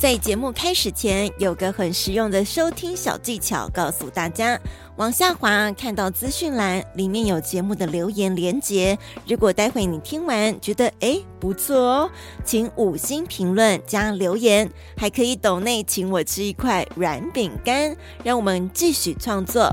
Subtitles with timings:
[0.00, 4.58] 在节目开始前，有个很实用的收听小技巧，告诉大家：
[4.96, 8.98] 往下滑，看到资讯栏，里面有节目的留言连接。
[9.28, 12.10] 如果待会你听完觉得诶不错哦，
[12.46, 17.94] 请五星评论加留言，还可以抖内请我吃一块软饼干，
[18.24, 19.70] 让我们继续创作。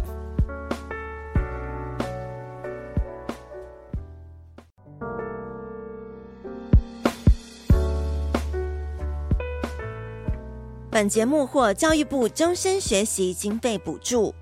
[10.98, 14.34] 本节目获教育部终身学习经费补助。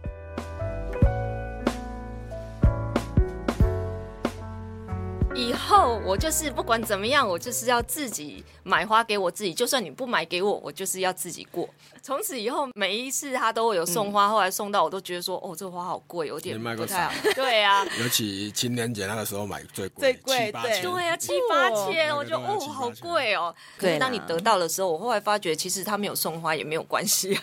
[5.86, 9.54] 后我就是不管怎么样，我就是要自己买花给我自己。
[9.54, 11.70] 就算你不买给我，我就是要自己过。
[12.02, 17.14] 从此以后，每一次他都会有送花，嗯、后来送到我都觉得说，哦，这个花好贵，有点不太好。
[17.36, 20.82] 对啊，尤其情人节那个时候买最贵，最贵，对。
[20.82, 23.54] 对啊，七八千，我觉得哦，好贵哦。
[23.78, 27.40] 可是当你得到的时候，我后来发觉，其实他没有送花也没有关系。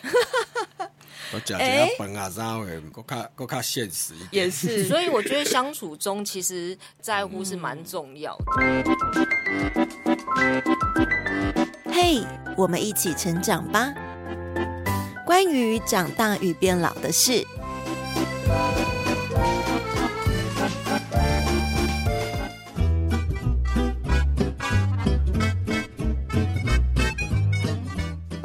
[1.33, 4.45] 我讲这个本啊，稍微更加更加现实一点。
[4.45, 8.45] 也是， 所以我觉得相处中其实在乎是蛮重要的。
[11.93, 13.93] 嘿，hey, 我们一起成长吧。
[15.25, 17.47] 关于长大与变老的事。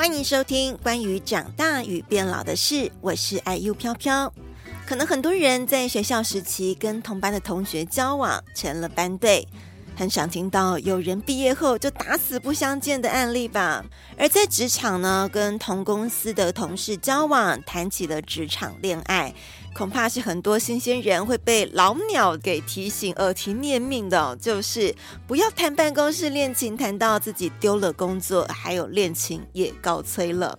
[0.08, 4.34] 欢迎收听关于长大与变老的事，我是 IU 飘飘。
[4.86, 9.46] 可能很多人在学校时期跟同班的同学交往，成了班队，
[9.98, 13.84] 很少听到有人毕业后就打死不相见的案例吧？
[14.18, 19.34] 而在职场呢，跟同公司的同事交往，谈起了职场恋爱。
[19.78, 24.96] 恐怕是很多新鲜人会被老鸟给提醒耳提面命的，就是
[25.28, 30.58] 不要谈办公室恋情，谈到自己丢了工作，还有恋情也告吹了。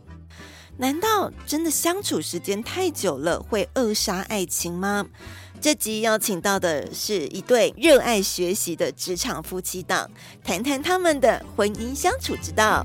[0.76, 5.04] 难道真的相处时间太久了会扼杀爱情吗？
[5.60, 10.08] 这集邀请到的是一对热爱学习的职场夫妻档，
[10.44, 12.84] 谈谈他们的婚姻相处之道。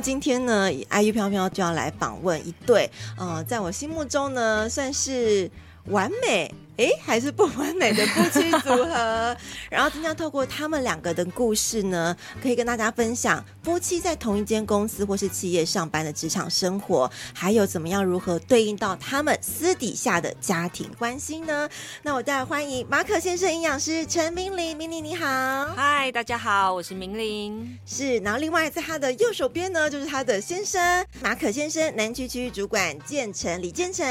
[0.00, 5.50] 今天呢爱玉飘飘就要来访问一对，呃，在我心目中呢，算是
[5.86, 6.54] 完美。
[6.78, 9.36] 哎，还是不完美的夫妻组合。
[9.68, 21.68] 然后今天要透过他们两个的故事呢，可以跟大家分享夫妻在同一间公司或是企业上班的职场生活，还有怎么样如何对应到他们私底下的家庭关系呢？
[22.02, 25.26] 那我再来欢迎马可先生营养师陈明玲，明玲你好，
[25.74, 28.18] 嗨，大家好，我是明玲，是。
[28.18, 34.06] 然后另外在他的右手边呢，就是他的先生马可先生，南区区域主管建成李建成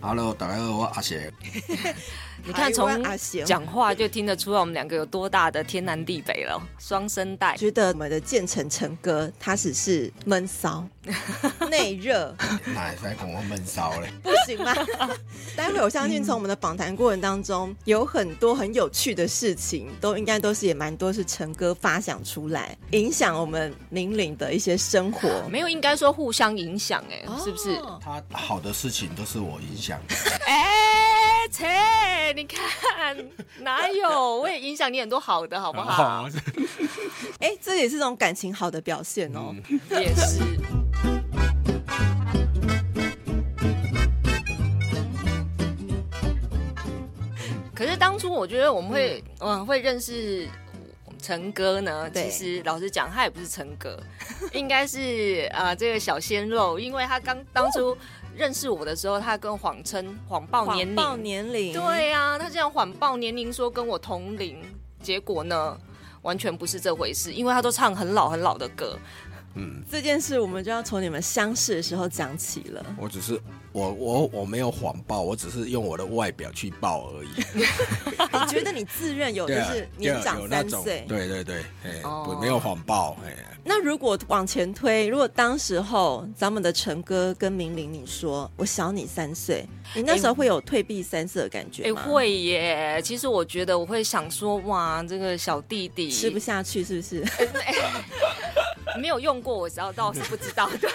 [0.00, 1.30] ，Hello，大家好，我阿贤。
[2.44, 2.88] 你看，从
[3.44, 7.56] 讲话就听得出来我们两个有多大的天南地北了，双声带。
[7.56, 10.86] 觉得我们的建成成哥他只是闷骚、
[11.68, 12.32] 内热，
[12.66, 14.08] 哪在跟我闷骚嘞？
[14.22, 14.72] 不行吗？
[15.56, 25.28] 待会我相信从我们的访谈过程当中，有很多很有趣的事情，都应该都是也蛮多是成哥发想出来，影响我们明苓的一些生活。
[25.50, 27.76] 没有，应该说互相影响，哎，是不是？
[28.00, 29.98] 他好的事情都是我影响。
[30.46, 31.05] 哎，
[31.48, 32.32] 切！
[32.34, 33.16] 你看
[33.60, 34.38] 哪有？
[34.38, 36.28] 我也影响你很多好的，好不好？
[37.40, 39.54] 哎、欸，这也是这种感情好的表现哦。
[39.68, 40.40] 嗯、也是。
[47.74, 50.48] 可是当初我觉得我们会嗯，嗯会认识
[51.22, 52.10] 陈哥呢。
[52.12, 54.02] 其实老实讲，他也不是陈哥，
[54.52, 57.96] 应该是啊、呃、这个小鲜肉，因为他刚当初。
[58.36, 64.62] 哦认识我的时候，他跟谎称谎报年龄，谎报年龄，对呀、啊，他这样谎报年龄，说跟我同龄，
[65.02, 65.76] 结果呢，
[66.22, 68.98] 完全不是这回事，因为他都唱很老很老的歌。
[69.56, 72.84] 嗯，这件事我们就要从你们相识的时候讲起了。
[72.98, 73.40] 我只是
[73.72, 77.28] 我我我没有谎报，我只是用我的外表去报而已。
[78.40, 81.04] 你觉得你自认有 就是年长三岁？
[81.08, 83.34] 对对对，哎，我没有谎报，哎。
[83.68, 92.00] 那如果往前推，如果当时候咱们的陈哥跟明玲你说我小你三岁，你那时候会有退避三舍的感觉吗？
[92.04, 93.00] 哎，会耶。
[93.02, 97.24] 其实我觉得我会想说，哇，这个小弟弟吃不下去是不是？
[98.96, 100.88] 没有用过，我知道倒是不知道， 对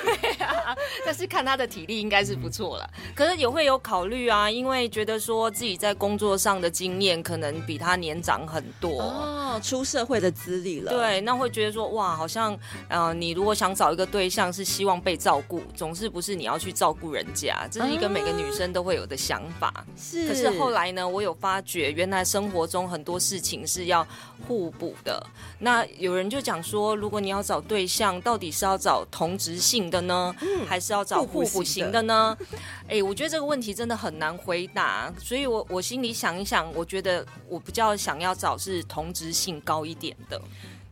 [0.44, 0.76] 啊。
[1.06, 10.92] 但是看他的体力应该是不错了，可是也会有考虑啊，因为觉得说自己在工作上的经验可能比他年长很多哦，出社会的资历了。
[10.92, 12.58] 对，那会觉得说哇，好像
[12.88, 19.86] 呃，你如果想找一个对象，是希望被照顾，总是不是你要去照顾人家，这是一个每个女生都会有的想法。
[19.98, 24.06] 是，可是后来呢，我有发觉，原来生活中很多事情是要
[24.48, 25.26] 互补的。
[25.60, 27.91] 那有人就讲说，如果你要找对象，
[28.22, 32.38] 到底是要找同质性的呢，嗯、还是要找互补型的呢？
[32.84, 40.42] 哎、欸，我觉得这个问题真的很难回答，所以我我心里想一想，我觉得我比较想要找是同质性高一点的。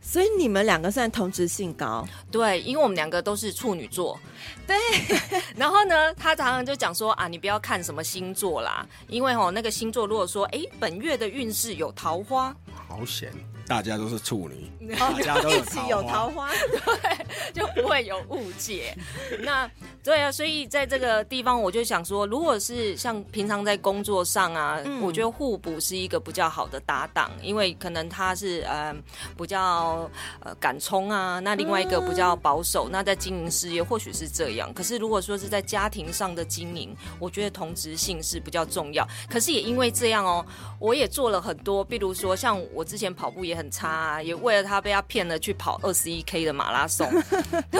[0.02, 2.08] 所以你们两个算同质性高？
[2.30, 4.18] 对，因为我们两个都是处女座。
[4.66, 4.74] 对，
[5.54, 12.56] 然后呢，他常常就讲说啊，你不要看什么星座啦，因为哦，那个星座如果说哎，本月的运势有桃花，
[12.88, 13.30] 好险。
[13.70, 14.68] 大家都是处女，
[14.98, 16.50] 大家都一起有桃花，
[16.84, 18.98] 对，就不会有误解。
[19.42, 19.70] 那
[20.02, 28.92] 对啊，所以在这个地方，我就想说，如果是像平常在工作上啊，嗯、我觉得互补是一个比较好的搭档，因为可能他是呃
[29.38, 34.74] 比较呃敢冲啊，那另外一个比较保守，嗯、那在经营事业或许是这样。
[34.74, 39.06] 可是如果说是在家庭上的经营，我觉得同质性是比较重要。
[39.28, 40.44] 可是也因为这样哦，
[40.80, 43.59] 我也做了很多，比如说像我之前跑步也很。
[43.60, 47.06] 很差、啊，也为了他被他骗了去跑二十一 K 的马拉松。
[47.70, 47.78] 对，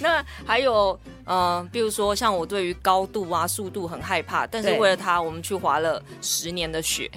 [0.00, 7.08] 那还有呃，比如说像我对于高度啊、速度很害怕，但是为了他，我们去滑了十年的雪。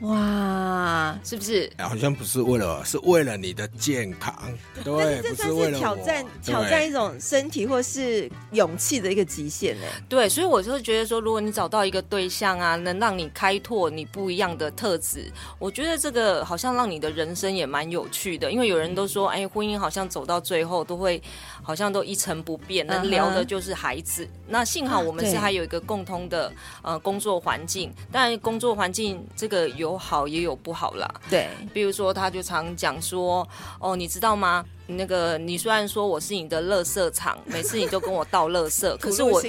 [0.00, 1.70] 哇，是不是？
[1.78, 4.34] 好像不是为了，是为了你的健康。
[4.82, 9.86] 对，但是这算是挑战，挑战一种身体或是勇气的一个极限呢。
[10.08, 18.50] 对，所以我就觉得说，如果你找到一个对象啊，能让你开拓你不一样的特质，我觉得这个好像让你的人生也蛮有趣的。
[18.50, 21.22] 因为有人都说，哎，婚姻好像走到最后都会，
[21.62, 24.24] 好像都一成不变，能聊的就是孩子。
[24.24, 24.30] Uh huh.
[24.48, 26.50] 那幸好我们是还有一个共通的
[26.80, 29.89] 呃工作环境，但工作环境这个有。
[29.90, 33.46] 有好也有不好啦，对，比如说他就常讲说，
[33.80, 34.64] 哦，你知道吗？
[34.86, 39.40] 那个你虽然说我是你的垃圾场， 每次你都跟我倒垃圾，可是我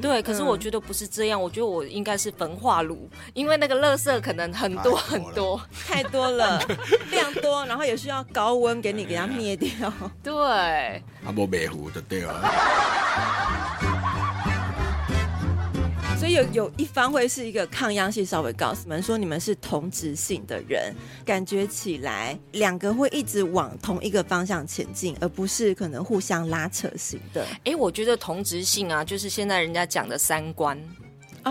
[0.00, 6.62] 对，可是我觉得不是这样，我觉得我应该是焚化炉，因为那个垃圾可能很多很多，太多了，
[7.10, 9.70] 量 多，然后也需要高温给你给它灭掉，
[10.22, 10.32] 对，
[11.24, 13.89] 啊，不灭火就对了。
[16.20, 20.94] 所以有有一方会是一个抗压性稍微高，你们说你们是同质性的人，
[21.24, 27.46] 感觉起来两个会一直往同一个方向前进，而不是可能互相拉扯型的。
[27.64, 30.78] 哎，我觉得同质性啊，就是现在人家讲的三观。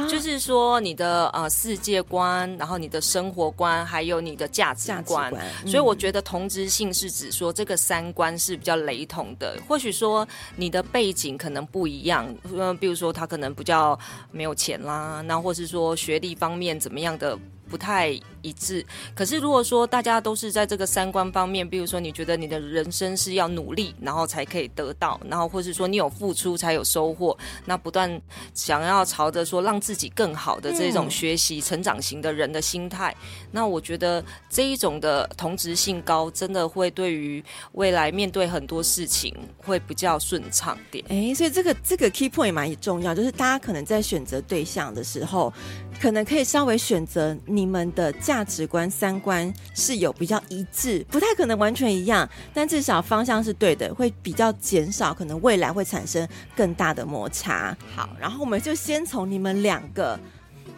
[0.10, 5.30] 就是说你的呃世界观，然后你的生活观，还有你的价值观。
[5.30, 5.68] 值观。
[5.68, 9.58] 所以我觉得同质性是指说这个三观是比较雷同的。
[9.68, 13.98] 或许说你的背景可能不一样，呃，比如说他可能比较
[14.32, 17.38] 没有钱啦，那或是说学历方面怎么样的。
[17.70, 18.10] 不太
[18.42, 28.20] 一致，可是如果说大家都是在这个三观方面，比如说你觉得你的人生是要努力，然后才可以得到，然后或是说你有付出才有收获，那不断
[28.54, 37.44] 想要朝着说让自己更好的这种学习成长型的人的心态，嗯、那我觉得这一种的同质性高，真的会对于
[37.74, 41.04] 未来面对很多事情会比较顺畅点。
[41.10, 45.54] 哎，所以这个这个 key point 蛮重要，就是大家可能在选择对象的时候，
[46.00, 57.76] 可能可以稍微选择你们的价值观、三观是有比较一致，不太可能完全一样，但至少方向是对的，会比较减少可能未来会产生更大的摩擦。
[57.96, 60.20] 好，然后我们就先从你们两个。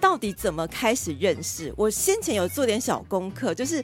[0.01, 1.72] 到底怎么开始认识？
[1.77, 3.75] 我先前有做点小功课，就是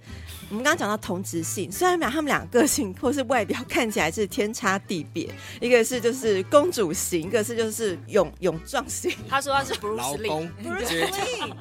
[0.50, 5.30] 我们刚刚讲到同质性，虽然他们俩个性或是外表看起来是天差地别，
[5.62, 9.14] 一个是就是公主型，一个是就是勇勇壮型。
[9.30, 11.54] 他说他是 Bruce Lee，Bruce Lee，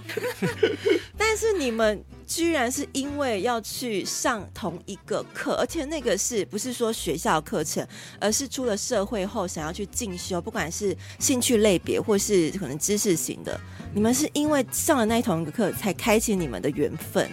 [1.19, 7.87] 但是你们居然是因为要去上同一个课，而且那个是不是说学校课程，
[8.21, 13.59] 而是出了社会后想要去进修，不管是兴趣类别或是可能知识型的。
[13.95, 17.31] 你们是因为上了那一同一个课，才开启你们的缘分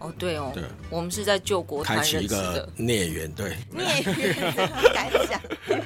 [0.00, 0.12] 哦？
[0.18, 3.84] 对哦，对，我们是在救国团认识的，开启一个孽缘，对， 孽
[4.16, 4.52] 缘，
[4.92, 5.40] 敢讲，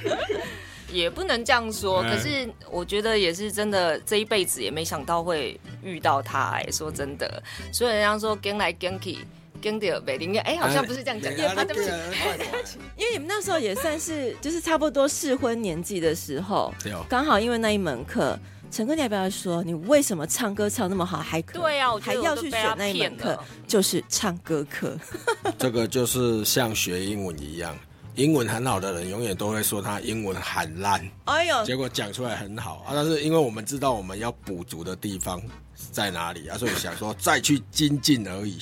[0.92, 2.02] 也不能这样说。
[2.02, 6.50] 嗯、可是我觉得也是真的，这一辈子也没想到会遇到他。
[6.50, 9.18] 哎，说真的，所以人家说跟来跟去，
[9.60, 11.30] 跟掉北林，哎，好像不是这样讲。
[11.32, 16.72] 也对不起， 因为你们那时候也算是就是差不多适婚年纪的时候，
[17.08, 18.38] 刚好因为那一门课。
[18.68, 24.98] 陈哥，你要不要说，你为什么唱歌唱那么好，还可对呀、啊，还要去选那一门课，就是唱歌课。
[25.56, 27.78] 这个就是像学英文一样，
[28.16, 32.92] 英文很好的人永远都会说他英文很烂，哎呦，结果讲出来很好啊。
[32.94, 35.40] 但是因为我们知道我们要补足的地方
[35.92, 38.58] 在哪里啊，所以想说再去精进而已。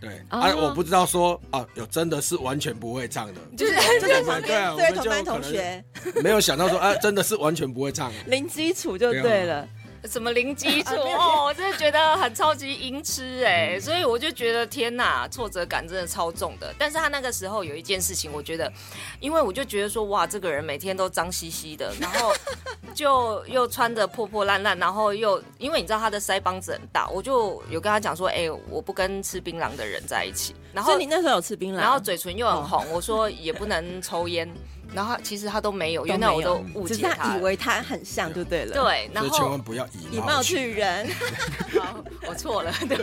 [0.00, 5.84] 对、哦、啊，我不知道说啊，有真的是完全不会唱的，就是就是对同班同学。
[6.22, 9.68] 没有想到说啊，真的是完全不会唱， 零基础就对了。
[10.08, 16.74] 什么零基础哦，我真的觉得很超级音痴哎，所以我就觉得天哪，挫折感真的超重的。
[16.78, 18.72] 但是他那个时候有一件事情，我觉得，
[19.20, 22.32] 因为我就觉得说哇，这个人每天都脏兮兮的，然后
[22.94, 30.54] 就又穿的破破烂烂，然后又因为你知道他的腮帮子很大，我就有跟他讲说，哎、欸，我不跟吃槟榔的人在一起。
[30.72, 34.48] 然后所以你那时候有吃槟榔，然后嘴唇又很红，我说也不能抽烟。
[34.94, 38.74] 然后其实他都没有，因为那我都误解他，他以为他很像就对了。
[38.74, 41.08] 对，然后千万不要以貌取人。
[41.80, 42.72] 好，我错了。
[42.88, 42.98] 对，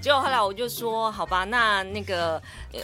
[0.00, 2.40] 结果后来我就说，好吧，那那个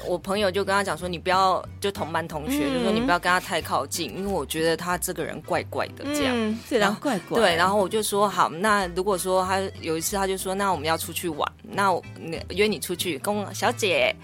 [0.07, 7.41] 我朋友就跟他讲说，你不要就同班同学，嗯、就说你不要跟他太靠近，因为我觉得他这个人怪怪的这样，这样怪怪。
[7.41, 12.03] 对，然后我就说好，那如果说他有一次他就说，那我们要出去玩，那我
[12.49, 14.15] 约你出去，跟我小姐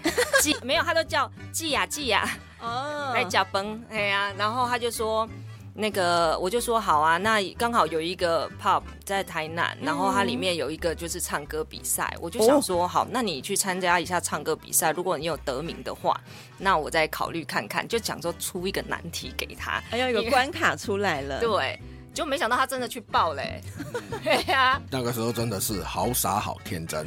[0.41, 2.27] 记没有，他都叫季呀记呀。
[2.61, 5.27] 哦，来假崩，哎呀，然后他就说，
[5.73, 16.19] 那个我就说好啊，那刚好有一个 pub 在台南，然后它里面有一个就是唱歌比赛，嗯、我就想说好，那你去参加一下唱歌比赛，如果你有得名的话，
[16.57, 21.79] 那我再考虑看看，就讲说出一个难题给他，还有一个关卡出来了，对，
[22.15, 23.61] 就没想到他真的去报嘞，
[24.23, 27.05] 对呀，那个时候真的是好傻好天真，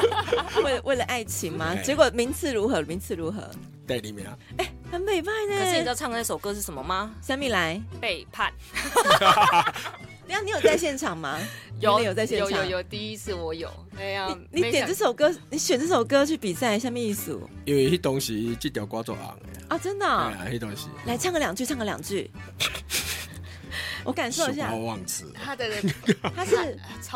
[0.64, 1.74] 为了为了爱情吗？
[1.84, 2.80] 结果名次如何？
[2.82, 3.48] 名次如何？
[3.86, 4.72] 对，里面啊，哎。
[4.90, 7.14] 很美派呢，可是你知道唱的那首歌是什么吗？
[7.20, 8.50] 虾米来背叛。
[10.26, 11.38] 等下你有在现场吗？
[11.78, 13.70] 有有在现场，有有有，第一次我有。
[13.98, 17.46] 哎呀，你点这首歌，你选这首歌去比赛，下面一组？
[17.66, 19.26] 因为那东西这条歌做红
[19.68, 20.06] 啊，真的。
[20.06, 20.88] 对啊，那东西。
[21.04, 22.30] 来唱个两句，唱个两句。
[24.08, 24.74] 我感受一下。
[24.74, 25.30] 忘词。
[25.34, 25.68] 他的
[26.34, 26.56] 他是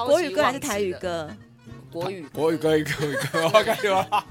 [0.04, 1.34] 国语歌还是台语歌？
[1.90, 4.24] 国语国语歌，国语歌，我感觉。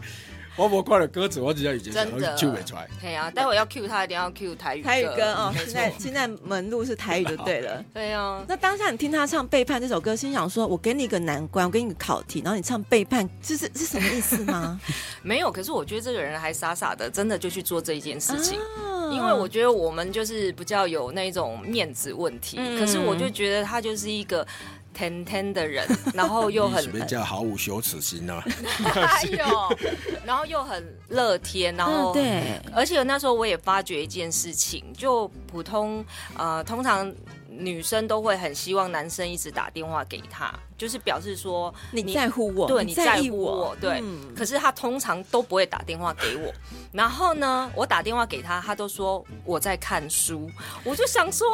[0.58, 2.88] 我我看了歌词，我只要已经真的 Q 不出来。
[3.02, 5.54] 对啊，待会要 Q 他，一定要 Q 台语台语歌哦。
[5.56, 7.84] 现在现在门路是台语就对了。
[7.94, 14.80] 对啊，那当下你听他唱《背叛》这首歌，心想说：“我给你一个难关，我给你个考题，然后你唱《背叛》，这是是什么意思吗？”
[15.24, 18.60] 没有，可是我觉得这个人还傻傻的，真的就去做这一件事情。
[18.60, 24.46] 啊、因为我觉得我们就是比较有那种面子问题，嗯、可是我就觉得他就是一个。
[24.94, 28.44] 天天的人， 然后又很什么叫毫无羞耻心啊，
[28.84, 29.78] 还有，
[30.26, 36.04] 然后又很乐天，然后、嗯、对，而且那时候我也发觉一件事情，就普通
[36.38, 37.14] 呃，通常
[37.50, 44.00] 女生都会很希望男生一直打电话给她，就是表示说你，你在乎我，对，你在乎我，我对。
[44.04, 46.54] 嗯、可是他通常都不会打电话给我，
[46.92, 50.50] 然后呢，我打电话给他，他都说我在看书，
[50.84, 51.48] 我就想说。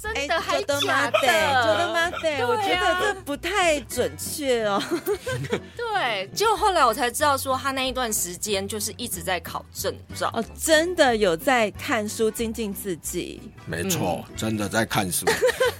[0.00, 1.20] 真的还假的？
[1.20, 1.30] 真
[1.78, 2.10] 的吗？
[2.20, 4.82] 对，我觉得这不太准确哦。
[5.76, 13.40] 对，就后来我才知道，说他那一段时间就是一直在考证照哦，真的有在看书精进自己。
[13.64, 15.26] 没错，真的在看书，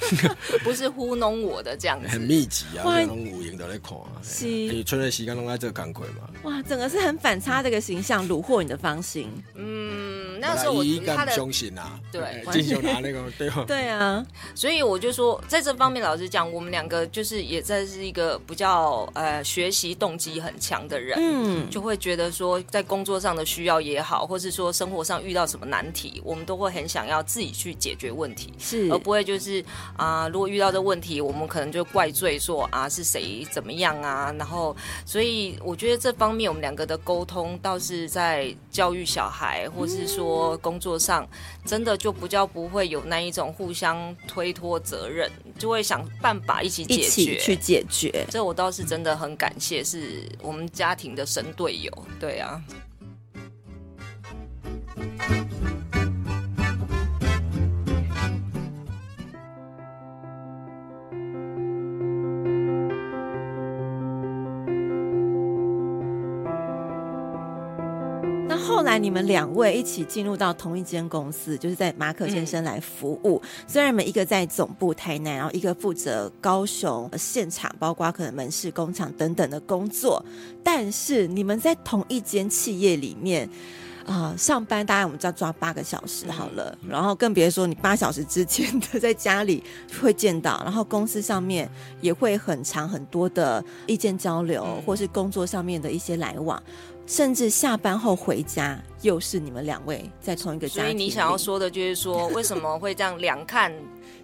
[0.65, 2.09] 不是糊弄我的这样子。
[2.09, 3.97] 很密集啊，那种五营都在看。
[4.23, 6.29] 是，你春节时间弄在这岗位嘛？
[6.45, 9.31] 哇，整个是很反差这个形象，虏获你的芳心。
[9.55, 14.06] 嗯，那时候我他的胸型啊，对，进修拿那个对对啊。
[14.55, 29.65] 所以我就说，在这方面，老实讲，我们两个就是也在是一个比较呃学习动机很强的人，嗯，就会觉得说，在工作上的需要也好，或是说生活上遇到什么难题，我们都会很想要自己去解决问题，是，而不会就是
[29.97, 41.27] 啊、呃，如果遇到这问题，我们可能就怪罪说啊是谁怎么样啊，然后，所以我觉得这方面我们两个的沟通倒是在教育小孩，或是说工作上，
[41.67, 44.17] 真的就不叫不会有那一种互相。
[44.29, 48.27] 推脱责任，就会想办法一起解决，去解决。
[48.31, 51.91] 这我倒是真的很感谢，是我们家庭的神队友。
[52.21, 52.63] 对啊。
[68.77, 73.41] 后来你们两位一起进入到同一间公司，就是在马可先生来服务。
[73.43, 80.23] 嗯、虽然你们一个在总部台南，然后一个负责高雄现场，包括可能门市、工厂等等的工作，
[80.63, 83.49] 但是你们在同一间企业里面
[84.05, 89.65] 啊、呃，上班大概我们就要抓八个小时好了，嗯、然后更别说你八小时之前的在家里
[90.03, 91.67] 会见到，然后公司上面
[92.03, 96.63] 也会很长很多的意见交流，嗯、或是工作上面的一些来往。
[97.07, 100.83] 甚至下班后回家，又是你们两位在同一个家庭。
[100.83, 103.73] 所以你想要说的就是说，为什么会这样两看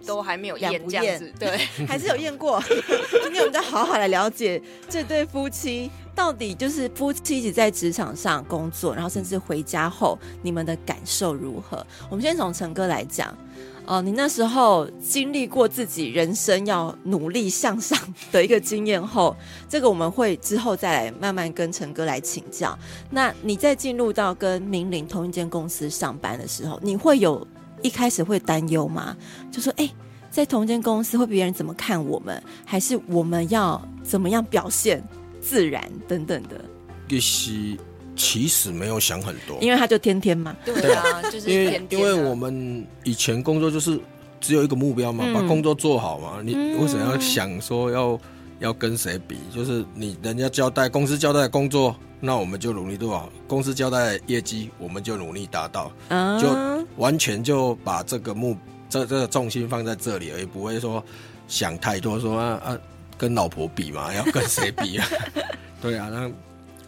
[0.05, 1.33] 都还没有验这样子？
[1.39, 2.61] 对， 还是有验过。
[3.23, 11.85] 今天我们再好好来了解这对夫妻到底就是夫妻一起在职场上工作，然后甚至回家后你们的感受如何？
[12.09, 13.33] 我们先从陈哥来讲。
[13.85, 17.97] 哦，你那时候经历过自己人生要努力向上
[18.31, 19.35] 的一个经验后，
[19.67, 22.77] 这个我们会之后再来慢慢跟陈哥来请教。
[23.09, 27.45] 那你在进入到跟明玲同一间公司上班的时候，你会有
[27.81, 29.17] 一开始会担忧吗？
[29.51, 29.89] 就说，哎，
[30.31, 35.03] 在同一间公司会别人怎么看我们，还是我们要怎么样表现
[35.41, 36.63] 自然等等的？
[37.09, 37.77] 其实
[38.15, 40.55] 其实没有想很多，因为他就天天嘛。
[40.63, 43.99] 对啊，就是天天因为因为我们以前工作就是
[44.39, 46.41] 只有一个目标嘛，嗯、把工作做好嘛。
[46.43, 48.19] 你为什么要想说要
[48.59, 49.37] 要跟谁比？
[49.53, 55.91] 就是你人家交代公司交代的工作，那我们就努力做好；公司交代的业绩，我们就努力达到。
[56.09, 56.47] 啊、就
[56.97, 58.55] 完全就把这个目
[58.89, 61.03] 这这个重心放在这里而已，不会说
[61.47, 62.77] 想太多说，说啊啊
[63.17, 65.07] 跟老婆比嘛，要跟谁比啊？
[65.81, 66.31] 对啊，那。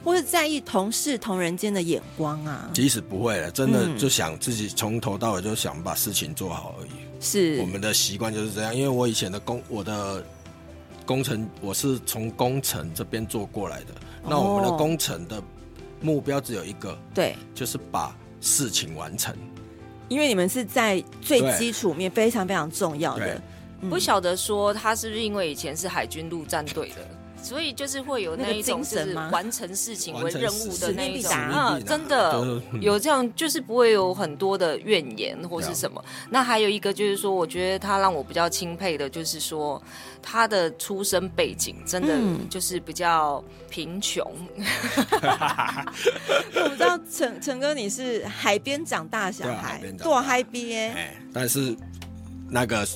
[0.05, 2.69] 或是在意同事同人间的眼光啊？
[2.75, 6.91] 即使不会了，真的就想自己从头到尾就想把事情做好而已。
[7.19, 10.23] 是我们的习惯就是这样，因为我以前的工，我的
[11.07, 13.93] 工程，我是从工程这边做过来的。
[14.21, 15.41] 哦、那我们的工程的
[16.01, 19.35] 目标只有一个，对，就是把事情完成。
[20.07, 23.41] 因为你们是在最基础面非常非常重要的。
[23.81, 27.07] 嗯、不晓得说他是不是因为以前是海军陆战队的。
[27.45, 31.31] 所以就是会有那一种就是完成事情为任务的那一种。
[31.31, 36.03] 啊，真的有这样，就是不会有很多的怨言或是什么。
[36.27, 39.79] 那还有一个就是说，我觉得他让我比较钦佩的，就是说
[40.23, 42.17] 他的出生背景真的
[42.49, 44.25] 就是比较贫穷。
[46.55, 51.75] 我不知道陈陈哥你是海边长大小孩，多海边，但是
[52.49, 52.87] 那个。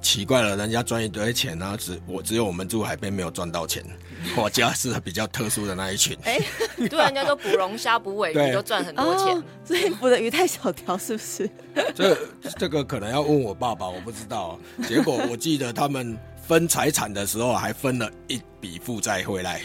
[0.00, 3.84] 奇怪了，人家赚一堆钱，然后只我只有我们住海边没有赚到钱。
[4.36, 6.16] 我家是比较特殊的那一群。
[6.24, 11.50] 哎、欸，对，人家都捕龙虾、捕尾鱼 都赚很多钱，哦、所以捕的鱼太小条，是不是？
[11.94, 12.18] 这
[12.58, 14.58] 这个可能要问我爸爸，我不知道。
[14.86, 19.62] 结果我记得他们分财产的时候还分了一笔负债回来。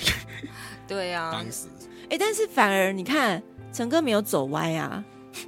[0.88, 1.68] 对呀、啊，当时。
[2.04, 3.42] 哎、欸，但是反而你看，
[3.74, 5.04] 陈哥没有走歪啊。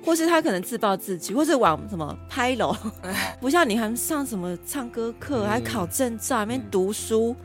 [0.06, 2.76] 或是他可能自暴自弃，或是往什么拍楼，
[3.40, 7.36] 不像你还上什么唱歌课，还考证照，还没读书，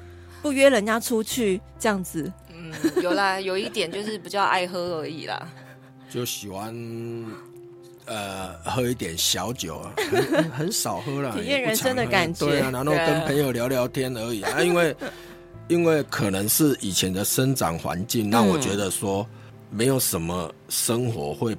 [0.41, 2.31] 不约人家出去这样子。
[2.55, 5.49] 嗯，有啦，有一点就是比较爱喝而已啦，
[6.11, 6.75] 就喜欢
[8.07, 12.47] 呃喝一点小酒啊，很 很少喝了，体验人生的感觉。
[12.47, 14.97] 对啊，然后跟朋友聊聊天而已啊，因为
[15.69, 19.27] 因为可能是以前的生长环境让我觉得说
[19.71, 21.57] 没有什么生活会。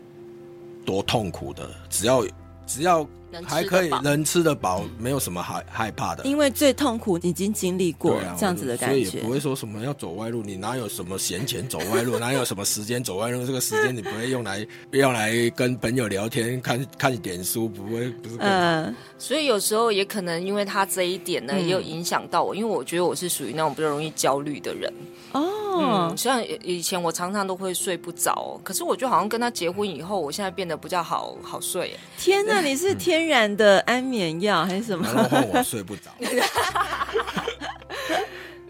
[0.85, 2.25] 多痛苦的，只要
[2.65, 3.07] 只要
[3.45, 6.23] 还可以能吃得饱，没有什么害害怕的。
[6.25, 10.43] 因为最痛苦已经经历过，这样子的感觉，所以也不会说什么要走歪路。
[10.43, 12.17] 你哪有什么闲钱走歪路？
[12.19, 13.45] 哪有什么时间走歪路？
[13.45, 18.35] 这个时间你不会用来用来跟朋友聊天、看看一点书，不会不是。
[18.39, 24.91] 嗯、呃，所以有时候也可能因为他这一点呢，也有影响到我，嗯、因为我觉得我是属于那种比较容易焦虑的人。
[25.31, 31.97] 哦，嗯，像以前我常常都会睡不着，可是我就好像跟他结婚以后，我现在变得比较好好睡。
[32.19, 35.07] 天哪，你是天然的安眠药还是什么？
[35.13, 36.11] 然后我睡不着。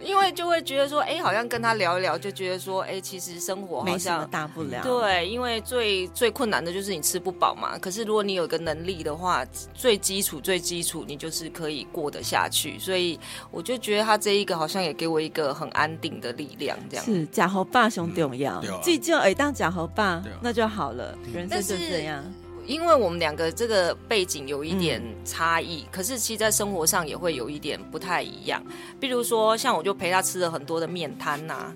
[0.05, 4.83] 因为就会觉得说，哎，好像跟他聊一聊，就觉得说，哎，其实生活好像没什么大不了。
[4.83, 7.77] 对，因为最最困难的就是你吃不饱嘛。
[7.79, 12.77] 可是如果你有个能力的话，最基础最基础，你就是可以过得下去。
[12.77, 13.17] 所以
[13.49, 17.05] 我就觉得他这一个好像也给我一个很安定的力量，这样。
[17.05, 22.21] 是假猴爸兄重要，自己哎当假猴爸那就好了，人生就这样。
[22.65, 28.63] 因为我们两个这个背景有一点差异，嗯、可是其实，在生活上也会有一点不太一样。
[28.99, 31.75] 比如说，像我就陪他吃了很多的面摊呐、啊，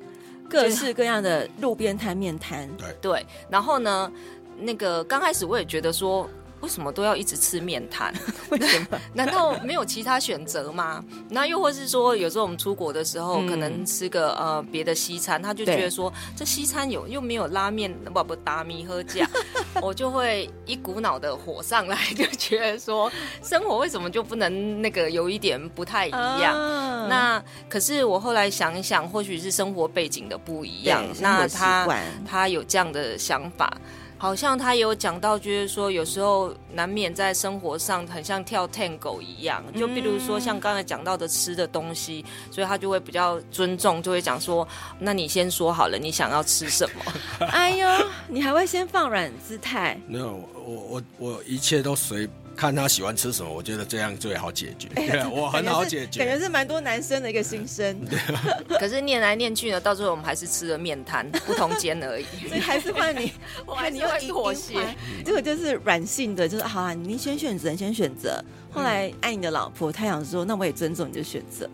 [0.50, 2.70] 各式各样的路边摊面摊。
[2.78, 4.12] 对对，然后呢，
[4.60, 6.30] 那个刚开始我也觉得说。
[6.62, 8.14] 为什么都要一直吃面摊？
[8.50, 9.00] 为什么？
[9.14, 11.04] 难道没有其他选择吗？
[11.30, 19.30] 那又或是说，有时候我们出国的时候，嗯、可能吃个呃别的西餐，他就觉得说对这西餐有又没有拉面，不不打米喝酱，
[19.82, 23.12] 我就会一股脑的火上来，就觉得说
[23.44, 26.56] 生活为什么就不能那个有一点不太一样？
[26.58, 31.88] 啊、那可是我后来想一想，或许是生活背景的不一样，那他
[32.28, 33.72] 他有这样的想法。
[34.18, 44.68] 好像他有讲到，就是说有时候难免在生活上很像跳 Tango 一样，就比如说像刚才讲到的吃的东西，所以他就会比较尊重，就会讲说，
[45.00, 47.14] 那你先说好了，你想要吃什么？
[47.52, 47.88] 哎呦，
[48.28, 50.00] 你还会先放软姿态？
[50.08, 52.28] 没有，我我我一切都随。
[52.58, 54.88] 看他喜欢吃什么，我觉得这样最好解决。
[54.96, 56.26] 对、欸，我很好解决。
[56.26, 57.96] 感觉是蛮多男生的一个心声。
[58.80, 62.26] 可是念来念去呢，到最后我们还是吃了面摊，不同间而已。
[62.50, 63.32] 所以还是换你，
[63.68, 64.80] 我还你要妥协。
[65.24, 68.44] 这个就是软性的，就是好啊，你先选择，你先选择。
[68.72, 71.70] 后来爱你的老婆，他想说，那我也尊重你的选择。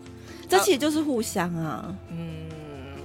[0.46, 1.96] 这其实就是互相啊。
[2.10, 2.46] 嗯，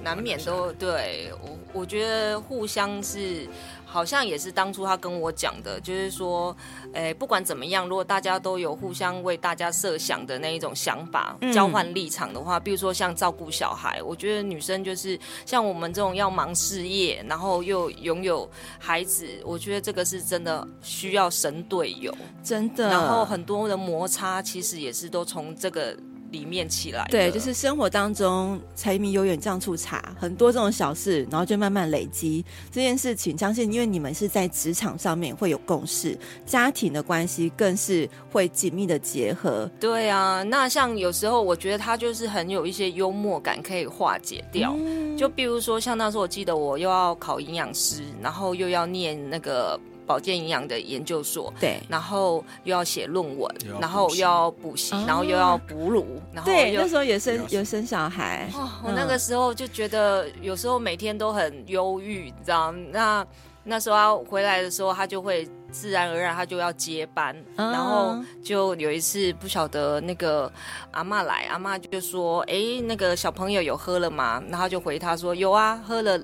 [0.02, 3.48] 难免都对我，我觉得互相是。
[3.92, 6.56] 好像也是当初他跟我讲的，就是说，
[6.92, 22.88] 诶，不管怎么样，如果大家都有互相为大家设想的那一种想法，嗯、交换立场的话，比如说像照顾小孩，我觉得女生就是像我们这种要忙事业，然后又拥有孩子，我觉得这个是真的需要神队友，真的。
[22.90, 25.96] 然后很多的摩擦，其实也是都从这个。
[26.30, 33.36] 里面起来，对，就是生活当中柴米油盐酱醋茶，很多这种小事，然后就慢慢累积这件事情。
[33.36, 36.16] 相信因为你们是在职场上面会有共识，
[36.46, 39.70] 家庭的关系更是会紧密的结合。
[39.80, 44.74] 对啊，那像有时候我觉得他就是很有一些幽默感可以化解掉。
[44.76, 49.78] 嗯、就比如说像那时候我记得我又要考营养师，然后又要念那个。
[50.10, 53.48] 保健营养的研究所，对，然后又要写论文，
[53.80, 58.50] 然后又要补习，然后又要哺乳，然后对，那时候也生有生小孩。
[58.52, 62.72] 哦，我那个时候就觉得有时候每天都很忧郁，你知道？
[62.90, 63.24] 那
[63.62, 70.52] 那时候他回来的时候，他就会自然而然他就要接班，然后就有一次不晓得那个
[70.90, 76.20] 阿妈来，阿妈就说：“哎，那个小朋友有喝了吗？”然后就回他说：“有啊，喝了，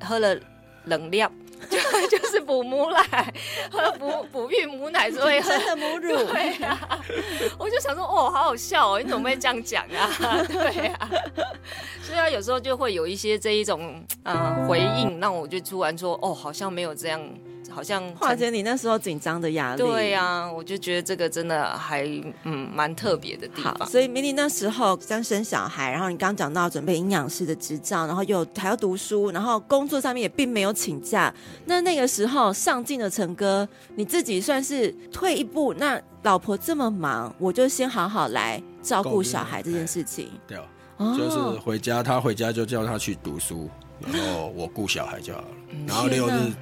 [0.00, 0.38] 喝了
[0.84, 1.28] 冷料。”
[1.66, 1.78] 就
[2.18, 3.34] 就是补母奶，
[3.70, 6.16] 喝补补孕母奶，所以喝的母乳。
[6.32, 6.98] 对呀、啊，
[7.58, 10.10] 我就想说，哦，好好笑哦，你怎么会这样讲啊？
[10.48, 11.10] 对呀、啊，
[12.02, 17.20] 所以啊，有时候就会有一些这一种呃回应，让我就突然说，哦，好像没有这样。
[17.70, 19.82] 好像化解你那时候紧张的压力。
[19.82, 22.04] 对呀、啊，我就觉得这个真的还
[22.44, 23.88] 嗯蛮特别的地方。
[23.88, 31.32] 所以 Milly 那时候刚生小孩，然后你刚讲到准备营养师的执照，然后又还要读书，然后工作上面也并没有请假。
[31.64, 40.30] 那那个时候上进的陈哥，你自己算是退一步，那老婆这么忙，我就先好好来照顾小孩这件事情。
[40.46, 40.56] 对，
[40.96, 43.68] 啊就是回家，他回家就叫他去读书，
[44.00, 45.48] 然后我顾小孩就好了。
[45.86, 46.52] 然后六日。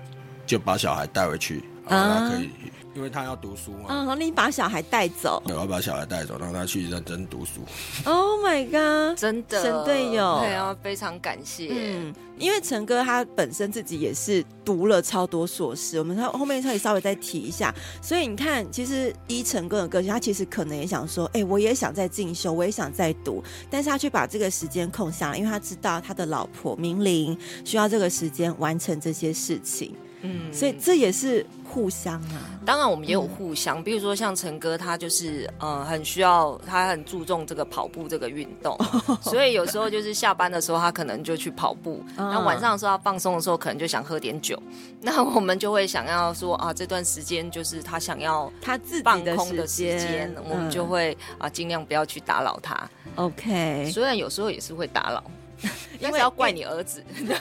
[0.46, 2.50] 就把小孩带回去，然后他可以，
[2.94, 3.88] 因为他要读书嘛。
[3.88, 5.42] 啊，你把小孩带走。
[5.46, 7.60] 我要把小孩带走，让他去认真读书。
[8.04, 9.18] Oh my god！
[9.18, 11.68] 真的，神队友，对啊，非常感谢。
[11.70, 17.74] 嗯，因为陈哥他本身自己也是读了超多硕士，我们他后面可以稍微再提一下。
[18.02, 29.94] 所以你看，其实依陈哥的个性，他其实可能也想说，哎、欸，我也想再进修，我也想再读，但是他却把这个时间空下来，因为他知道他的老婆明玲需要这个时间完成这些事情。
[30.26, 32.58] 嗯，所以这也是互相啊。
[32.64, 42.02] 当然，我们也有互相，嗯、比如说像陈哥，他就是呃很需要，他很注重这个跑步这个运动，哦、 所以有时候就是下班的时候，他可能就去跑步。
[42.16, 44.60] 那、哦、晚上的时候，他放松的时候，可能就想喝点酒。
[45.00, 52.88] 那我们就会想要说啊，这段时间就是他想要他自己放空的时间，我们就会啊尽量不要去打扰他。
[53.16, 55.22] OK，虽然有时候也是会打扰。
[56.00, 57.36] 因为要怪你儿子， 对，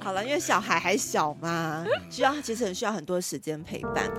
[0.00, 4.10] 好了，因为小孩还小嘛，需要其实很需要很多时间陪伴。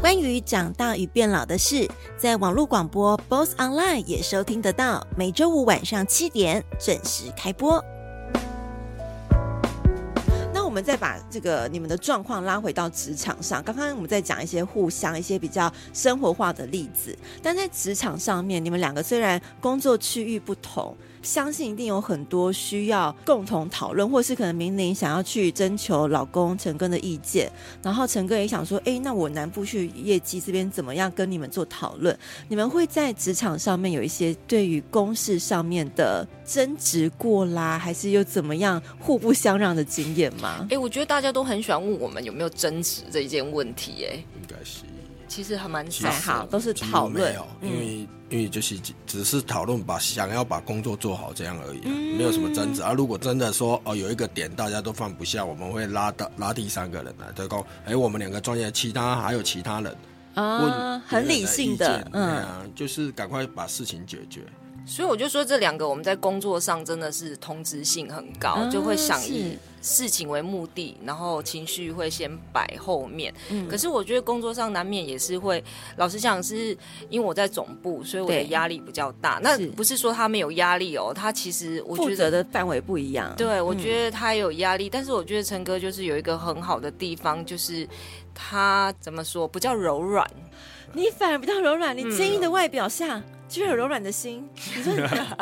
[0.00, 7.82] 关于长大与变老的事，在网络广播 BOSS Online 也收听得到，每周五晚上七点准时开播。
[10.76, 13.62] 我们再把这个你们的状况拉回到职场上。
[13.62, 20.94] 刚刚我们在讲一些互相、一些比较生活化的例子，但在职场上面，你们两个虽然工作区域不同。
[21.26, 27.50] 相信一定有很多需要共同讨论，或是可能明玲想要去征求老公陈哥的意见，
[27.82, 32.16] 然后陈哥也想说，哎，那我南部去业绩这边怎么样跟你们做讨论？
[32.46, 40.64] 你们会在职场上面有一些对于公事上面的争执过啦，还是有怎么样互不相让的经验吗？
[40.70, 44.82] 哎，我觉得大家都很喜欢问我们有没有争执这一件问题，哎，应该是。
[45.28, 51.80] 其实还蛮少，好，都是讨论，因为因为就是只是讨论，把想要把工作做好这样而已，
[52.16, 52.82] 没有什么争执。
[52.82, 52.92] 啊。
[52.92, 59.96] 如果真的说哦有一个点大家都放不下，我们会拉到拉第三个人来，就讲哎我们两个专业，其他还有其他人，
[60.34, 64.42] 啊，很理性的，嗯，就是赶快把事情解决。
[64.86, 73.34] 所以我就说这两个我们在工作上真的是同质性很高，啊、就会想以事情为目的，然后情绪会先摆后面。
[73.50, 75.62] 嗯、可是我觉得工作上难免也是会，
[75.96, 76.76] 老实讲是
[77.08, 79.40] 因为我在总部，所以我的压力比较大。
[79.42, 83.34] 那不是说他没有压力哦，他其实我觉得负责的范围不一样。
[83.36, 87.86] 对，我觉得他有压力，嗯、但是我觉得陈哥就是有一个很好的地方，就是
[88.32, 90.28] 他怎么说不叫柔软，
[90.96, 93.18] 你反而比较柔软，你坚硬的外表下。
[93.18, 94.44] 嗯就有柔软的心，
[94.76, 94.92] 你说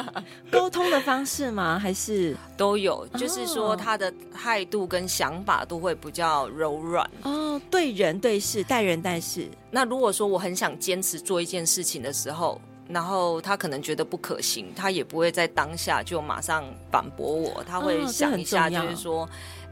[0.52, 1.78] 沟通的方式吗？
[1.78, 3.08] 还是都有？
[3.16, 7.58] 就是说他的态度跟想法都会比较柔软哦。
[7.70, 9.48] 对人对事，待人待事。
[9.70, 16.62] 那如果说我很想坚持做一件事情的时候，然后他可能觉得不可行，他也不会在当下就马上
[16.92, 19.26] 反驳我，他会想一下，就是说。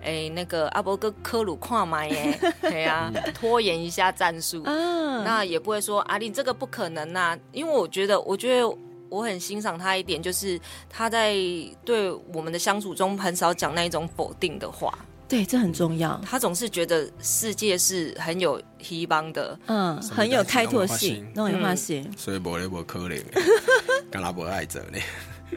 [0.05, 8.77] 哎，那个阿伯哥科鲁跨麦耶， 对呀，拖延一下战术，嗯，那也不会说阿玲这个不可能呐、啊，因为我觉得，我觉得
[9.09, 11.37] 我很欣赏他一点，就是他在
[11.85, 16.21] 对我们的相处中很少讲那一种否定的话，对，这很重要。
[16.25, 23.17] 他总是觉得世界是很有希望的，嗯，很有开拓性，那种话型，所以不会不可能，
[24.11, 24.99] 跟他不爱着呢。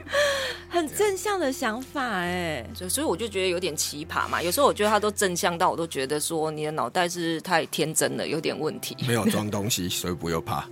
[0.69, 4.41] 很正向的想法哎，所以我就觉得有点奇葩嘛。
[4.41, 8.95] 有时候我觉得他都正向到，我都觉得说你的脑袋是太天真了，有点问题。
[9.07, 10.67] 没有装东西，所以不用怕。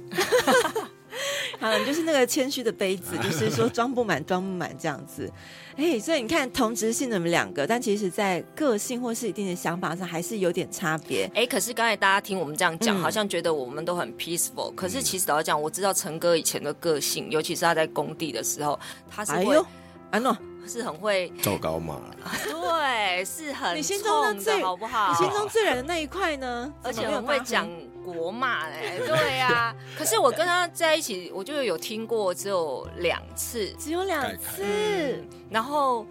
[1.63, 5.31] 好，就是那个谦虚的杯子， 就是说装不满，装不满这样子。
[5.77, 11.23] 哎、欸，所以你看同质性的你们两个，但其实在个性或是一定的想法上还是有点差别。
[11.27, 14.75] 哎、欸，可是刚才大家听我们这样讲，嗯、好像觉得我们都很 peaceful、嗯。
[14.75, 18.77] 可是其实老实讲，我知道陈哥以前的个性，尤其是他在工地的时候，
[19.09, 19.65] 他是会，哎呦，
[20.11, 22.01] 安诺是很会走高嘛？
[22.43, 25.11] 对，是很你心中的最好不好？
[25.11, 26.71] 你心中最软的那一块呢？
[26.83, 27.65] 而且很会讲。
[28.03, 36.05] 国骂哎，对呀、啊， 可是我跟他在一起，我就有听过只有两次，只有两次，嗯、然后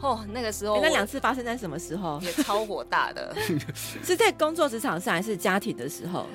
[0.00, 2.20] 哦，那个时候、欸、那两次发生在什么时候？
[2.22, 3.34] 也超火大的，
[4.04, 6.26] 是在工作职场上还是家庭的时候？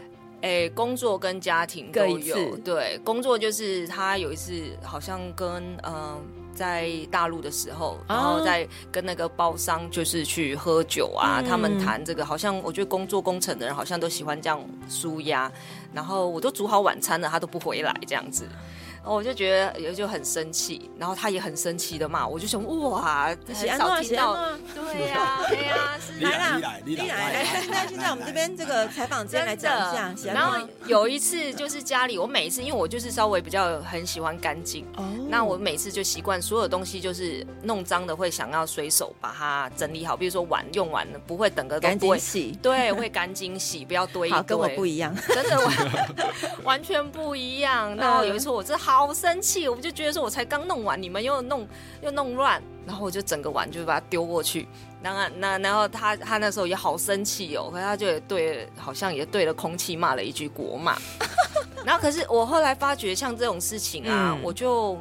[0.42, 5.48] 哎、欸，工作跟家庭都有，对，工作就是他有一次好像跟
[5.84, 5.94] 嗯。
[5.94, 6.22] 呃
[6.54, 14.60] 在大陆的时候，然后在跟那个包商就是去喝酒啊，嗯、他们谈这个，好像我觉得工作工程的人好像都喜欢这样
[14.90, 15.52] 舒压，
[15.94, 18.46] 然后我都煮好晚餐了，他都不回来这样子。
[19.04, 24.36] 我就觉得也就很生气，然后他也很生气的骂我，就想哇，很少听到，
[24.76, 30.32] 对呀，对呀，是来啦，来来来，那现在我们这边这个采访间来讲一下。
[30.32, 44.38] 然后有一次就是家里，我每一次因为我就是稍微比较很喜欢干净，哦，那我每次就习惯所有东西就是弄脏的会想要随手把它整理好，比如说碗用完了不会等个都不会洗，对，会干净洗，不要堆一堆。
[44.38, 45.76] 好，跟我不一样，真的完
[46.64, 47.96] 完全不一样。
[47.96, 48.91] 然后有一次我这好。
[48.92, 51.68] 好生气，我就觉得说，我才刚弄完，你们又弄
[52.02, 54.68] 又弄乱，然后我就整个碗就把它丢过去。
[55.02, 60.96] 然后那然后他他那时候也好生气哦，可是他就也对，好像也对了空气骂了一句国骂。
[61.84, 65.00] 然后可是我后来发觉，像这种事情啊，嗯、我就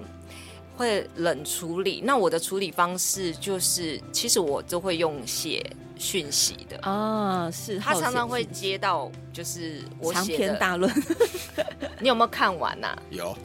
[0.76, 2.00] 会冷处理。
[2.02, 5.62] 那我的处理方式就是，其实我都会用写
[5.98, 10.90] 讯息的啊，是他常常会接到，就是我写的长篇大论。
[12.00, 13.02] 你有没有看完呐、啊？
[13.10, 13.36] 有。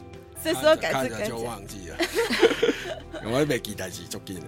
[0.45, 1.97] 这时候改字改就忘记了，
[3.25, 4.45] 我也没记代志足紧的。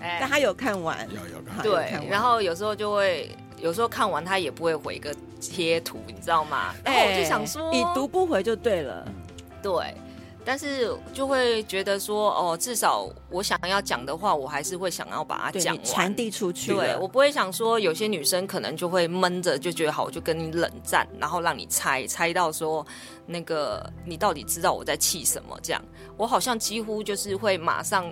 [0.00, 1.62] 哎，但他有看完，有有看。
[1.62, 6.74] 对，然后有时候就会，有时候看完他也不会回个贴图，你知道吗？
[6.84, 9.06] 然后我就想说，已读不回就对了。
[9.62, 9.94] 对，
[10.48, 16.72] 但是就会觉得说，哦，至少我想要讲的话，我还是会想要把它讲传递出去。
[16.72, 22.82] 对，我不会想说，有些女生可能就会闷着，就觉得好，我就跟你冷战，然后让你猜猜到说。
[23.26, 25.54] 那个，你到底知道我在气什么？
[25.62, 25.84] 这样，
[26.16, 28.10] 我好像几乎就是会马上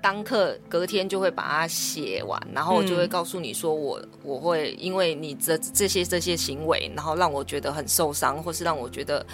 [0.00, 9.26] 当刻，隔天就会把它写完，然后就会告诉你说我，我我会因为你这这些这些行为，然后让我觉得很受伤，或是让我觉得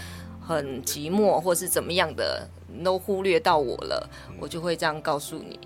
[0.48, 2.48] 很寂寞，或是怎么样的，
[2.82, 4.08] 都忽略到我了，
[4.40, 5.60] 我就会这样告诉你。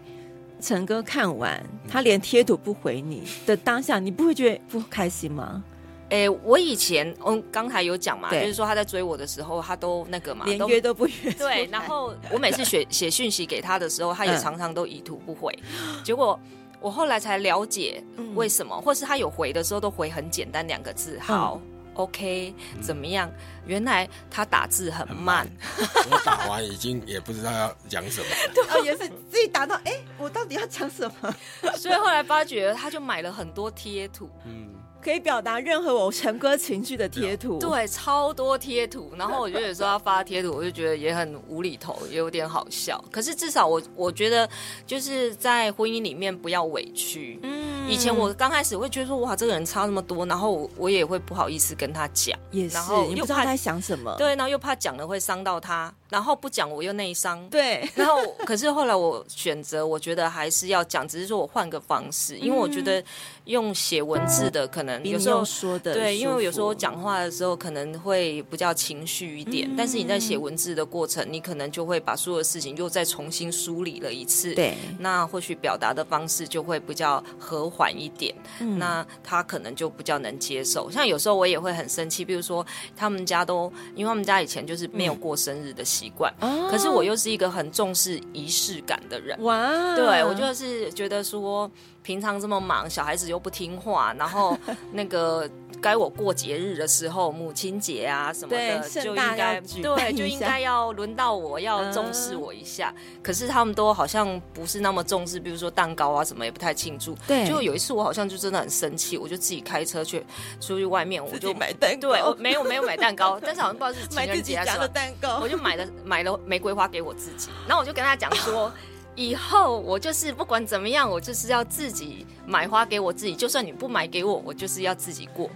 [0.61, 5.63] 陈哥看完，他连贴图不回你的当下，你不会觉得不开心吗？
[6.11, 11.33] 哎、欸，我以前嗯，刚才有讲嘛，就是说他在追我的时候，他都那个嘛，连约都不约。
[11.39, 15.57] 对，然后我每次写写讯息给他的时候，他也常常都已读不回。
[15.63, 16.39] 嗯、结果
[16.81, 23.31] 我后来才了解为什么，嗯、或是他有回的时候都回很简单两个字，好、嗯、OK，怎么样？
[23.67, 25.47] 原来他打字很慢。
[25.77, 28.27] 很慢我打完已经也不知道要讲什么。
[28.55, 31.35] 对，哦，也是自己打到，哎、欸，我到底要讲什么？
[31.77, 34.29] 所以后来发觉他就买了很多贴图。
[34.45, 34.75] 嗯。
[35.03, 39.13] 可以表达任何我陈哥情绪的贴图，对，超多贴图。
[39.19, 43.05] 然后我觉得有时候要发贴图，我就觉得也很无厘头，也有点好笑。
[43.11, 44.49] 可是至少我我觉得
[44.87, 47.41] 就是在婚姻里面不要委屈。
[47.43, 55.93] 嗯，以前我刚开始会觉得说哇，这个人差那么多，然后我我也会不好意思跟他讲，也是，然后又不知道他在想什么，对，然后又怕讲了会伤到他。
[56.13, 57.89] 然后不讲我又内伤，对。
[57.97, 63.03] 然后可是后来我选择，我觉得还是要讲，只是说我换个方式，因为我觉得
[63.47, 74.77] 用写文字的可能有时候说的对，因为有时候我讲话的时候可能会比较情绪一点，但是你在写文字的过程，你可能就会把所有的事情又再重新梳理了一次，对。
[74.99, 78.35] 那或许表达的方式就会比较和缓一点，
[78.77, 80.91] 那他可能就比较能接受。
[80.91, 86.33] 像有时候我也会很生气，比如说他们家都，因为他们家以前就是没有过生日的习习惯，
[86.69, 89.41] 可是我又是一个很重视仪式感的人。
[89.43, 91.71] 哇，对，我就是觉得说，
[92.03, 94.59] 平常这么忙，小孩子又不听话，然后
[94.93, 95.49] 那个。
[95.81, 102.95] 该我过节日的时候，母亲节啊什么的，就应该对， 就应该要轮到我要重视我一下。
[102.97, 107.17] 嗯、可是他们都好像不是那么重视，比如说蛋糕啊什么也不太庆祝。
[107.27, 110.25] 对，就有一次我好像就真的很生气，我就自己开车去
[110.61, 112.11] 出去外面，我就买蛋糕。
[112.13, 118.71] 对，我没有没有买蛋糕， 但是好像不知道是情人节还是什么蛋糕，我就买了买了玫瑰花给我自己，然后我就跟他讲说。
[119.15, 123.35] 以后我就是不管怎么样，我就是要自己买花给我自己。
[123.35, 125.51] 就算你不买给我，我就是要自己过。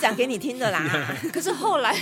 [0.00, 0.88] 讲给你听的啦。
[1.32, 1.96] 可是后来，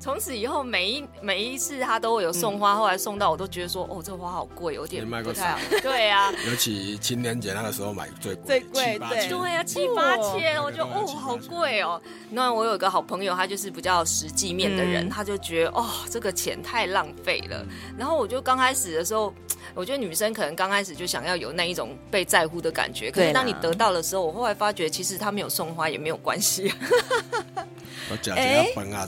[0.00, 5.58] 从此以后，每一每一次他都会有送花，后来送到我都觉得说，哦，这花好贵，有点不太好。
[5.80, 12.00] 对啊，尤其情人节那个时候买最贵，最贵对对啊，七八千，我就哦，好贵哦。
[12.30, 17.64] 那我有一个好朋友，他就是比较实际面的人，他就觉得哦，这个钱太浪费了。
[17.96, 19.32] 然后我就刚开始的时候。
[19.78, 26.72] 我觉得女生可能刚开始就想要有那一种被在乎的感觉，可是当你得到的时候，我后来发觉其实他没有送花也没有关系，
[28.10, 29.06] 我讲讲本啊，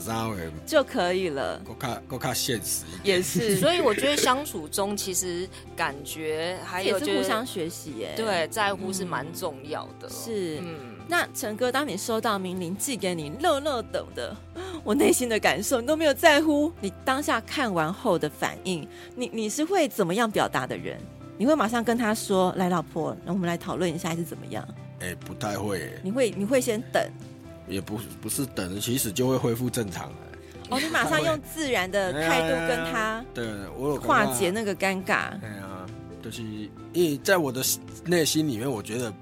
[0.65, 1.61] 就可以了。
[1.67, 10.09] 我看我看现实也是， 所以我觉得相处中其实感觉还有就是互相学习耶，对，在乎是蛮重要的。
[10.09, 14.33] 是，嗯，那陈哥，当你收到明玲寄给你乐乐等的。
[14.81, 16.71] 我内心的感受，你都没有在乎。
[16.79, 20.97] 你当下看完后的反应，你你是会怎么样表达的人？
[21.37, 24.65] 你会马上跟他说：“来，老婆，那我们来讨论一下，还是怎么样？”
[25.03, 25.91] 哎、欸，不太会。
[26.01, 27.03] 你会你会先等？
[27.67, 30.09] 也不不是等，其实就会恢复正常。
[30.69, 33.45] 哦，你马上用自然的态度跟他，对
[33.77, 35.31] 我有化解那个尴尬。
[35.43, 35.85] 哎呀，
[36.23, 36.41] 就是
[36.93, 37.61] 因为在我的
[38.05, 39.13] 内心里面，我觉得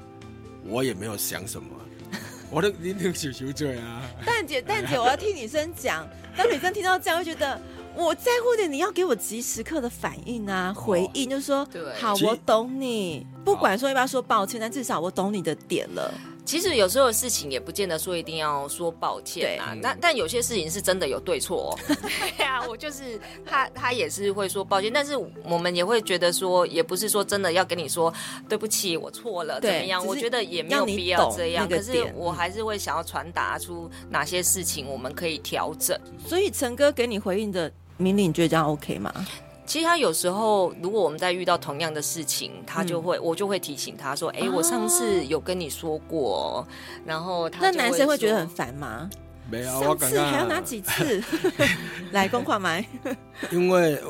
[0.70, 1.68] 我也没有想什么。
[2.52, 4.02] 我都你那个小球嘴啊！
[4.26, 6.08] 蛋姐， 蛋姐，我要听女生讲。
[6.36, 7.60] 当女生听到这样，会觉得
[7.96, 13.28] 我在乎的，你要给我即时刻的反应啊，回应，就是说，对，好，我懂你。
[13.44, 16.14] 不管说要不要说抱歉，但至少我懂你的点了。
[16.50, 21.80] 其实有时候的事情也不见得说一定要说抱歉啊，但但有些事情是真的有对错哦。
[22.36, 28.12] 对啊，我就是他，他也是会说抱歉，但是我们也会觉得说，也不是说真的要跟你说
[28.48, 30.04] 对不起，我错了怎么样？
[30.04, 31.70] 我觉得也没有必要这样。
[31.70, 35.96] 可是我还是会想要传达出哪些事情我们可以调整。
[36.28, 39.14] 所以陈哥给你回应的明令，你觉得这样 OK 吗？
[39.70, 46.68] 其实他有时候，如果我们在遇到同样的事情，他就会，嗯、我就会提醒他说：“哎、欸，我上次有跟你说过。”
[47.06, 49.08] 然后他那男生会觉得很烦吗？
[49.48, 51.24] 没有，上次还要拿几次？
[52.14, 52.84] 来公话麦。
[53.52, 54.02] 因为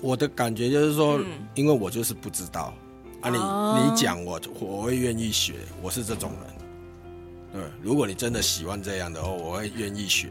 [0.00, 1.26] 我的感觉就是说，嗯、
[1.56, 2.72] 因为我就是不知道
[3.20, 7.60] 啊你，你你讲我，我会愿意学，我是这种人。
[7.60, 10.28] 对，如果你真的喜欢这样的话，我会愿意学。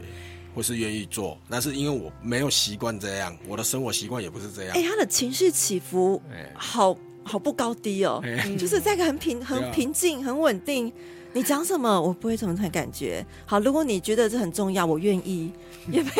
[0.58, 4.74] 不是愿意做，那是因为我没有习惯这样，我的生活习惯也不是这样。
[4.74, 6.20] 哎、欸，他的情绪起伏
[6.52, 10.92] 好，好好不高低哦，欸、就是在一个很平、很平静、很稳定。
[11.32, 13.24] 你讲什么，我不会怎么太感觉。
[13.46, 15.52] 好，如果你觉得这很重要，我愿意。
[15.92, 16.10] 也没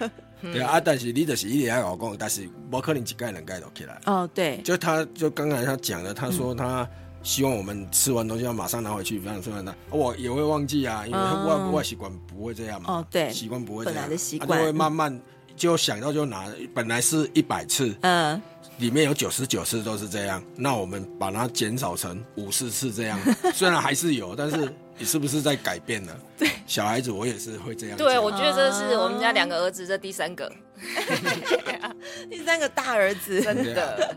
[0.00, 0.08] 有。
[0.52, 4.00] 对啊，但是你就是一定要老公，但是我可能一盖两盖都起来。
[4.06, 4.60] 哦，对。
[4.64, 6.82] 就他，就刚才他讲的，他说他。
[6.82, 6.88] 嗯
[7.24, 12.92] 希望我们吃完东西要马上拿回去，不然说呢，我也会忘记啊，因为外外习惯不会这样嘛。
[12.92, 15.20] 哦，对，习惯不会这样，本来的习惯，就会慢慢
[15.56, 16.46] 就想到就拿。
[16.74, 18.40] 本来是一百次，嗯，
[18.76, 23.18] 里面有九十九次都是这样，那我们把它减少成五十次这样，
[23.54, 26.20] 虽然还是有，但是你是不是在改变了？
[26.38, 27.96] 对，小孩子我也是会这样。
[27.96, 30.50] 对，我觉得这是我们家两个儿子这第三个。
[32.28, 34.14] 第三个大儿子， 真的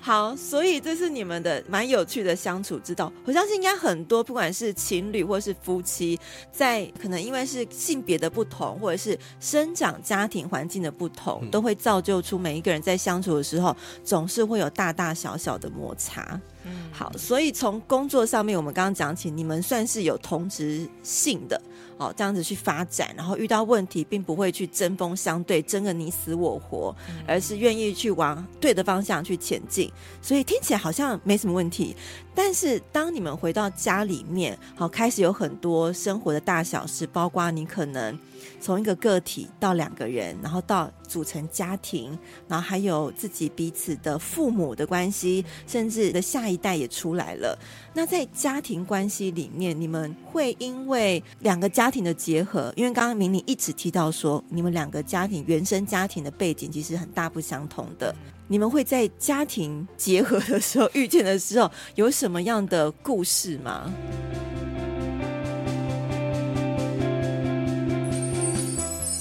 [0.00, 3.10] 好，所以这是你们的蛮有趣的相处之道。
[3.24, 6.18] 我相信应该很多，不管是情侣或是夫妻，
[6.52, 16.40] 在可能因为是性别的不同，或者是生长家庭环境的不同，都会造就出每一个人在相处的时候，总是会有大大小小的摩擦。
[16.64, 21.60] 嗯，好，所以从工作上面，我们刚刚讲起，你们算是有同职性的。
[21.96, 26.96] 哦，这样子去发展，然后遇到问题，并不会去针锋相对，争个你死我活，
[27.26, 29.92] 而是愿意去往对的方向去前进。
[30.22, 31.94] 所以听起来好像没什么问题。
[32.42, 38.18] 但是当你们回到家里面，好，开始有很多生活的大小事，包括你可能。
[38.58, 42.18] 从一个个体到两个人，然后到组成家庭，
[42.48, 47.58] 然后还有自己彼此的父母的关系，甚至的下一代也出来了。
[47.92, 58.14] 那在家庭关系里面，你们会因为两个家庭的结合，因为刚刚明妮一直提到说，你们两个家庭原生家庭的背景其实很大不相同的。
[58.52, 63.88] 你们会在家庭结合的时候遇见的时候，有什么样的故事吗？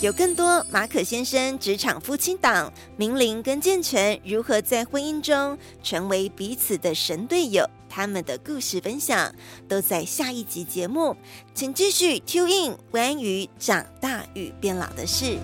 [0.02, 9.32] 有更多马可先生职场夫妻档，明玲跟建成如何在婚姻中成为彼此的神队友，他们的故事分享
[9.68, 11.16] 都在下一集节目，
[11.54, 15.38] 请继续 tune in 关于长大与变老的事。